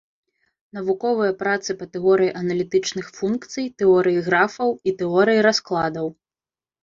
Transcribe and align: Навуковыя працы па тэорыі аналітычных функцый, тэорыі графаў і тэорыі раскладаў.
Навуковыя 0.77 1.33
працы 1.41 1.69
па 1.81 1.85
тэорыі 1.97 2.29
аналітычных 2.41 3.11
функцый, 3.19 3.65
тэорыі 3.81 4.25
графаў 4.29 4.69
і 4.87 4.95
тэорыі 5.03 5.45
раскладаў. 5.47 6.07